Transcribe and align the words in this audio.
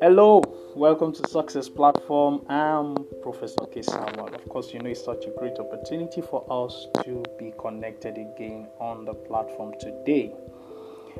Hello, 0.00 0.42
welcome 0.74 1.12
to 1.12 1.28
Success 1.28 1.68
Platform. 1.68 2.40
I'm 2.48 2.96
Professor 3.20 3.66
K. 3.70 3.82
Samuel. 3.82 4.34
Of 4.34 4.48
course, 4.48 4.72
you 4.72 4.80
know 4.80 4.88
it's 4.88 5.04
such 5.04 5.26
a 5.26 5.30
great 5.38 5.58
opportunity 5.58 6.22
for 6.22 6.46
us 6.50 6.86
to 7.04 7.22
be 7.38 7.52
connected 7.58 8.16
again 8.16 8.68
on 8.80 9.04
the 9.04 9.12
platform 9.12 9.74
today. 9.78 10.32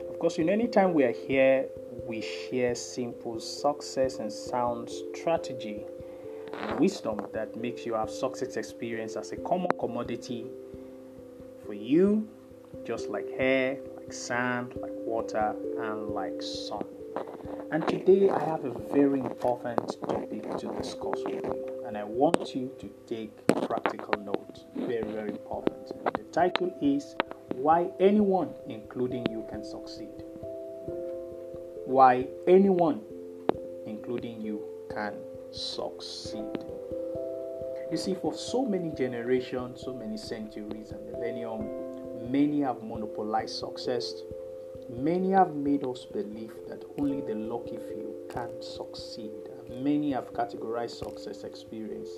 Of 0.08 0.18
course, 0.18 0.38
you 0.38 0.44
know, 0.44 0.54
anytime 0.54 0.94
we 0.94 1.04
are 1.04 1.12
here, 1.12 1.66
we 2.06 2.22
share 2.22 2.74
simple 2.74 3.40
success 3.40 4.20
and 4.20 4.32
sound 4.32 4.88
strategy 4.88 5.84
and 6.54 6.80
wisdom 6.80 7.20
that 7.34 7.56
makes 7.56 7.84
you 7.84 7.92
have 7.92 8.08
success 8.08 8.56
experience 8.56 9.16
as 9.16 9.32
a 9.32 9.36
common 9.36 9.70
commodity 9.78 10.46
for 11.66 11.74
you, 11.74 12.26
just 12.84 13.08
like 13.08 13.28
hair, 13.38 13.78
like 13.96 14.12
sand, 14.12 14.74
like 14.80 14.92
water, 14.94 15.54
and 15.78 16.08
like 16.10 16.40
sun. 16.42 16.84
And 17.70 17.86
today 17.88 18.28
I 18.28 18.44
have 18.44 18.64
a 18.64 18.72
very 18.92 19.20
important 19.20 19.96
topic 20.06 20.42
to 20.58 20.74
discuss 20.76 21.20
with 21.24 21.44
you, 21.44 21.82
and 21.86 21.96
I 21.96 22.04
want 22.04 22.54
you 22.54 22.70
to 22.78 22.90
take 23.06 23.46
practical 23.66 24.14
notes. 24.22 24.64
Very, 24.76 25.10
very 25.10 25.30
important. 25.30 25.88
The 26.14 26.24
title 26.32 26.74
is 26.82 27.16
Why 27.54 27.88
Anyone, 27.98 28.50
Including 28.68 29.26
You, 29.30 29.46
Can 29.50 29.64
Succeed. 29.64 30.22
Why 31.84 32.26
anyone, 32.46 33.00
including 33.86 34.40
you, 34.40 34.62
can 34.90 35.14
succeed. 35.50 36.64
You 37.90 37.96
see, 37.96 38.14
for 38.14 38.32
so 38.32 38.64
many 38.64 38.90
generations, 38.90 39.82
so 39.82 39.92
many 39.92 40.16
centuries 40.16 40.92
and 40.92 41.04
millennium, 41.10 41.91
many 42.30 42.60
have 42.60 42.82
monopolized 42.82 43.56
success 43.56 44.22
Many 44.90 45.30
have 45.30 45.54
made 45.54 45.84
us 45.84 46.04
believe 46.04 46.52
that 46.68 46.84
only 46.98 47.22
the 47.22 47.34
lucky 47.34 47.78
few 47.78 48.14
can 48.28 48.50
succeed. 48.60 49.30
Many 49.82 50.12
have 50.12 50.34
categorized 50.34 51.02
success 51.02 51.44
experience 51.44 52.10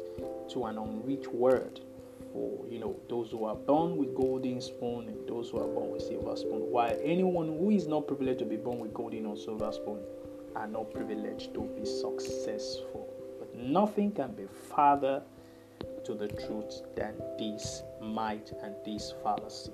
to 0.50 0.64
an 0.64 0.78
unreached 0.78 1.28
word 1.28 1.80
for 2.32 2.66
you 2.68 2.80
know 2.80 2.96
those 3.08 3.30
who 3.30 3.44
are 3.44 3.54
born 3.54 3.96
with 3.96 4.14
golden 4.16 4.60
spoon 4.60 5.08
and 5.08 5.28
those 5.28 5.50
who 5.50 5.58
are 5.58 5.68
born 5.68 5.92
with 5.92 6.02
silver 6.02 6.34
spoon. 6.34 6.70
While 6.70 6.98
anyone 7.02 7.46
who 7.46 7.70
is 7.70 7.86
not 7.86 8.08
privileged 8.08 8.40
to 8.40 8.44
be 8.44 8.56
born 8.56 8.80
with 8.80 8.92
golden 8.92 9.26
or 9.26 9.36
silver 9.36 9.70
spoon 9.70 10.00
are 10.56 10.66
not 10.66 10.92
privileged 10.92 11.54
to 11.54 11.60
be 11.60 11.84
successful. 11.84 13.08
But 13.38 13.54
nothing 13.54 14.10
can 14.10 14.32
be 14.32 14.46
farther 14.74 15.22
to 16.04 16.14
the 16.14 16.28
truth 16.28 16.82
than 16.96 17.14
this 17.38 17.82
might 18.00 18.52
and 18.62 18.74
this 18.84 19.14
fallacy. 19.22 19.72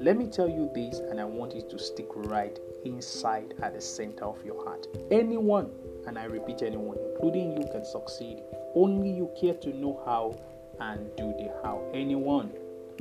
Let 0.00 0.16
me 0.16 0.26
tell 0.28 0.48
you 0.48 0.70
this, 0.74 1.00
and 1.00 1.20
I 1.20 1.24
want 1.24 1.54
it 1.54 1.68
to 1.70 1.78
stick 1.78 2.06
right 2.14 2.56
inside 2.84 3.54
at 3.62 3.74
the 3.74 3.80
center 3.80 4.24
of 4.24 4.44
your 4.44 4.64
heart. 4.64 4.86
Anyone, 5.10 5.70
and 6.06 6.16
I 6.16 6.24
repeat, 6.24 6.62
anyone, 6.62 6.96
including 7.12 7.52
you, 7.52 7.66
can 7.72 7.84
succeed. 7.84 8.38
Only 8.74 9.10
you 9.10 9.28
care 9.40 9.54
to 9.54 9.76
know 9.76 10.00
how 10.06 10.38
and 10.80 11.10
do 11.16 11.32
the 11.32 11.52
how. 11.62 11.82
Anyone 11.92 12.52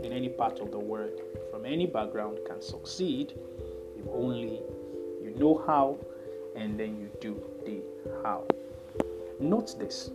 in 0.03 0.11
any 0.11 0.29
part 0.29 0.59
of 0.59 0.71
the 0.71 0.79
world, 0.79 1.21
from 1.51 1.65
any 1.65 1.85
background, 1.85 2.39
can 2.47 2.61
succeed 2.61 3.33
if 3.95 4.05
only 4.09 4.61
you 5.21 5.35
know 5.37 5.63
how 5.67 5.97
and 6.55 6.79
then 6.79 6.99
you 6.99 7.09
do 7.21 7.39
the 7.65 7.81
how. 8.23 8.43
Note 9.39 9.77
this 9.77 10.09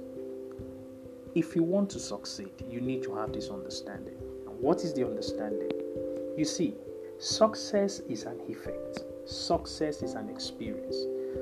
if 1.35 1.57
you 1.57 1.63
want 1.63 1.89
to 1.91 1.99
succeed, 1.99 2.53
you 2.69 2.81
need 2.81 3.03
to 3.05 3.15
have 3.15 3.33
this 3.33 3.49
understanding. 3.49 4.17
And 4.47 4.59
what 4.61 4.85
is 4.85 4.93
the 4.93 5.07
understanding? 5.07 5.71
You 6.37 6.45
see, 6.45 6.75
success 7.19 8.01
is 8.01 8.25
an 8.25 8.41
effect, 8.49 9.01
success 9.25 10.03
is 10.03 10.15
an 10.15 10.29
experience. 10.29 10.97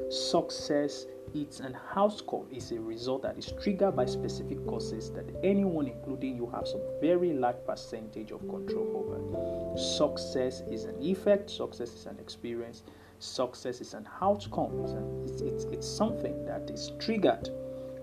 Success 0.09 1.07
is 1.35 1.61
an 1.61 1.77
outcome, 1.97 2.47
is 2.53 2.71
a 2.71 2.81
result 2.81 3.23
that 3.23 3.37
is 3.37 3.53
triggered 3.61 3.97
by 3.97 4.07
specific 4.07 4.65
causes 4.67 5.11
that 5.13 5.25
anyone, 5.43 5.89
including 5.89 6.37
you, 6.37 6.49
have 6.51 6.67
some 6.67 6.81
very 7.01 7.33
large 7.33 7.57
percentage 7.67 8.31
of 8.31 8.41
control 8.49 9.05
over. 9.09 9.79
Success 9.79 10.63
is 10.71 10.85
an 10.85 11.01
effect, 11.03 11.51
success 11.51 11.93
is 11.95 12.07
an 12.07 12.19
experience, 12.21 12.83
success 13.19 13.81
is 13.81 13.95
an 13.95 14.09
outcome, 14.21 14.81
it's, 14.85 14.93
an, 14.93 15.25
it's, 15.25 15.41
it's, 15.41 15.65
it's 15.65 15.89
something 15.89 16.45
that 16.45 16.71
is 16.71 16.93
triggered 17.01 17.49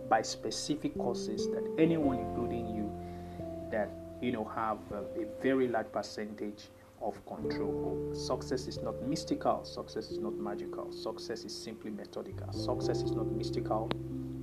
by 0.09 0.21
specific 0.21 0.97
causes 0.97 1.49
that 1.51 1.63
anyone, 1.77 2.19
including 2.19 2.67
you, 2.67 2.91
that 3.71 3.89
you 4.21 4.31
know 4.31 4.45
have 4.45 4.79
a, 4.91 5.21
a 5.21 5.25
very 5.41 5.67
large 5.67 5.91
percentage 5.91 6.69
of 7.01 7.23
control. 7.25 8.11
Success 8.13 8.67
is 8.67 8.81
not 8.81 9.01
mystical, 9.03 9.63
success 9.63 10.09
is 10.09 10.19
not 10.19 10.33
magical, 10.33 10.91
success 10.91 11.43
is 11.43 11.55
simply 11.55 11.91
methodical. 11.91 12.51
Success 12.51 13.01
is 13.01 13.11
not 13.11 13.27
mystical, 13.27 13.89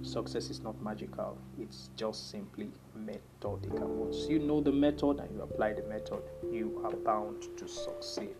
success 0.03 0.51
is 0.51 0.61
not 0.61 0.81
magical, 0.83 1.37
it's 1.59 1.91
just 1.97 2.31
simply 2.31 2.71
methodical. 2.95 3.89
Once 3.89 4.29
you 4.29 4.39
know 4.39 4.61
the 4.61 4.73
method 4.73 5.19
and 5.19 5.35
you 5.35 5.43
apply 5.43 5.73
the 5.73 5.83
method, 5.85 6.23
you 6.51 6.81
are 6.85 6.95
bound 6.95 7.43
to 7.57 7.67
succeed. 7.67 8.35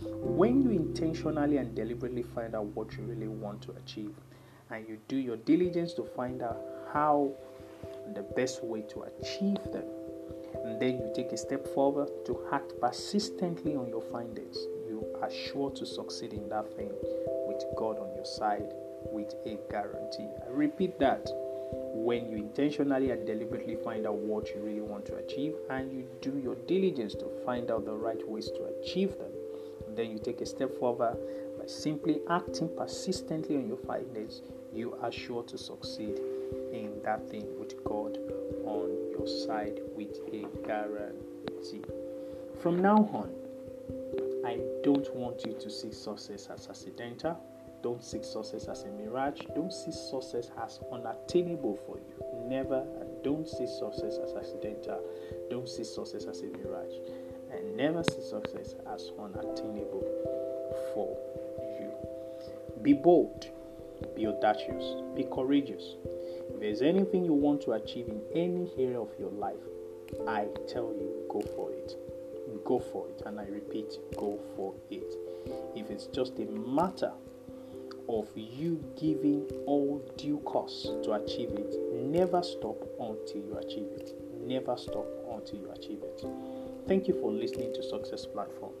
When 0.00 0.62
you 0.62 0.70
intentionally 0.70 1.56
and 1.56 1.74
deliberately 1.74 2.22
find 2.22 2.54
out 2.54 2.66
what 2.66 2.96
you 2.96 3.02
really 3.02 3.26
want 3.26 3.62
to 3.62 3.72
achieve, 3.72 4.14
and 4.70 4.88
you 4.88 4.98
do 5.08 5.16
your 5.16 5.36
diligence 5.36 5.94
to 5.94 6.04
find 6.04 6.42
out 6.42 6.60
how 6.92 7.32
the 8.14 8.22
best 8.22 8.64
way 8.64 8.82
to 8.82 9.02
achieve 9.02 9.62
them. 9.72 9.84
And 10.64 10.80
then 10.80 10.98
you 10.98 11.12
take 11.14 11.32
a 11.32 11.36
step 11.36 11.66
forward 11.74 12.08
to 12.26 12.46
act 12.52 12.72
persistently 12.80 13.76
on 13.76 13.88
your 13.88 14.02
findings, 14.02 14.56
you 14.86 15.06
are 15.22 15.30
sure 15.30 15.70
to 15.70 15.86
succeed 15.86 16.32
in 16.32 16.48
that 16.48 16.74
thing 16.76 16.90
with 17.46 17.62
God 17.76 17.98
on 17.98 18.14
your 18.14 18.24
side 18.24 18.72
with 19.04 19.34
a 19.46 19.58
guarantee. 19.70 20.28
I 20.46 20.50
repeat 20.50 20.98
that. 20.98 21.28
When 21.70 22.30
you 22.30 22.38
intentionally 22.38 23.10
and 23.10 23.26
deliberately 23.26 23.76
find 23.84 24.06
out 24.06 24.14
what 24.14 24.48
you 24.48 24.62
really 24.62 24.80
want 24.80 25.04
to 25.06 25.16
achieve 25.16 25.54
and 25.68 25.92
you 25.92 26.06
do 26.22 26.38
your 26.38 26.54
diligence 26.66 27.14
to 27.14 27.30
find 27.44 27.70
out 27.70 27.84
the 27.84 27.92
right 27.92 28.26
ways 28.26 28.50
to 28.52 28.64
achieve 28.80 29.18
them, 29.18 29.32
then 29.94 30.10
you 30.10 30.18
take 30.18 30.40
a 30.40 30.46
step 30.46 30.74
forward 30.78 31.18
simply 31.68 32.20
acting 32.30 32.70
persistently 32.76 33.56
on 33.56 33.68
your 33.68 33.76
findings, 33.76 34.42
you 34.72 34.94
are 35.02 35.12
sure 35.12 35.42
to 35.44 35.58
succeed 35.58 36.18
in 36.72 37.00
that 37.04 37.28
thing 37.28 37.46
with 37.58 37.82
God 37.84 38.18
on 38.64 38.90
your 39.10 39.26
side 39.26 39.80
with 39.94 40.18
a 40.32 40.46
guarantee. 40.66 41.82
From 42.60 42.80
now 42.80 43.08
on, 43.12 43.30
I 44.44 44.58
don't 44.82 45.14
want 45.14 45.44
you 45.44 45.52
to 45.52 45.70
see 45.70 45.92
success 45.92 46.48
as 46.52 46.68
accidental. 46.68 47.38
Don't 47.82 48.02
see 48.02 48.22
success 48.22 48.66
as 48.66 48.82
a 48.84 48.88
mirage. 48.88 49.40
Don't 49.54 49.72
see 49.72 49.92
success 49.92 50.50
as 50.62 50.80
unattainable 50.90 51.78
for 51.86 51.96
you. 51.96 52.48
Never 52.48 52.84
don't 53.22 53.48
see 53.48 53.66
success 53.66 54.18
as 54.22 54.34
accidental. 54.34 55.00
Don't 55.50 55.68
see 55.68 55.84
success 55.84 56.24
as 56.24 56.40
a 56.40 56.46
mirage. 56.46 56.94
And 57.52 57.76
never 57.76 58.02
see 58.04 58.22
success 58.22 58.74
as 58.92 59.10
unattainable 59.18 60.04
for 60.94 61.16
you. 61.36 61.37
Be 62.88 62.94
bold, 62.94 63.44
be 64.16 64.26
audacious, 64.26 64.82
be 65.14 65.24
courageous, 65.24 65.96
if 66.48 66.58
there's 66.58 66.80
anything 66.80 67.22
you 67.22 67.34
want 67.34 67.60
to 67.64 67.72
achieve 67.72 68.08
in 68.08 68.22
any 68.34 68.72
area 68.78 68.98
of 68.98 69.10
your 69.18 69.30
life, 69.30 69.60
I 70.26 70.46
tell 70.66 70.94
you, 70.98 71.12
go 71.28 71.42
for 71.54 71.70
it. 71.70 71.94
Go 72.64 72.78
for 72.78 73.06
it. 73.10 73.22
And 73.26 73.38
I 73.38 73.44
repeat, 73.44 73.92
go 74.16 74.40
for 74.56 74.72
it. 74.90 75.04
If 75.76 75.90
it's 75.90 76.06
just 76.06 76.38
a 76.38 76.46
matter 76.46 77.12
of 78.08 78.26
you 78.34 78.82
giving 78.98 79.42
all 79.66 80.02
due 80.16 80.38
cost 80.46 80.86
to 81.04 81.12
achieve 81.12 81.50
it, 81.50 81.76
never 81.92 82.42
stop 82.42 82.82
until 82.98 83.42
you 83.42 83.58
achieve 83.58 83.88
it. 83.98 84.18
Never 84.40 84.78
stop 84.78 85.06
until 85.30 85.58
you 85.58 85.70
achieve 85.72 86.00
it. 86.02 86.24
Thank 86.86 87.06
you 87.06 87.20
for 87.20 87.30
listening 87.30 87.74
to 87.74 87.82
Success 87.82 88.24
Platform. 88.24 88.72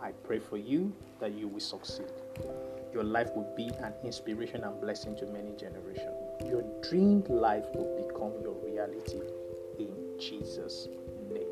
I 0.00 0.12
pray 0.12 0.38
for 0.38 0.56
you 0.56 0.92
that 1.18 1.32
you 1.32 1.48
will 1.48 1.58
succeed. 1.58 2.12
Your 2.96 3.04
life 3.04 3.28
will 3.36 3.52
be 3.54 3.68
an 3.80 3.92
inspiration 4.02 4.64
and 4.64 4.80
blessing 4.80 5.16
to 5.16 5.26
many 5.26 5.52
generations 5.54 6.16
your 6.44 6.64
dreamed 6.82 7.28
life 7.28 7.66
will 7.74 7.96
become 8.06 8.32
your 8.40 8.54
reality 8.64 9.20
in 9.78 9.92
Jesus' 10.18 10.88
name. 11.30 11.48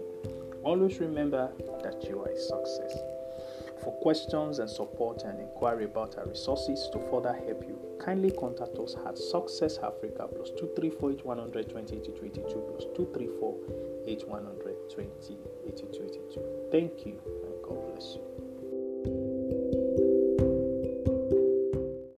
Always 0.62 1.00
remember 1.00 1.52
that 1.82 2.04
you 2.08 2.22
are 2.22 2.28
a 2.28 2.38
success. 2.38 2.96
For 3.82 3.92
questions 4.00 4.60
and 4.60 4.70
support 4.70 5.24
and 5.24 5.38
inquiry 5.40 5.84
about 5.84 6.16
our 6.16 6.26
resources 6.26 6.88
to 6.92 6.98
further 7.10 7.34
help 7.34 7.64
you, 7.68 7.78
kindly 8.00 8.30
contact 8.30 8.78
us 8.78 8.96
at 9.06 9.18
Success 9.18 9.78
Africa 9.82 10.26
plus 10.34 10.50
234 10.56 11.12
8100 11.12 11.68
2082 11.68 12.42
plus 12.70 12.84
234 12.96 13.58
8100 14.06 14.76
2082 14.88 16.70
Thank 16.70 17.04
you 17.04 17.20
and 17.44 17.62
God 17.62 17.92
bless 17.92 18.16
you. 18.16 19.53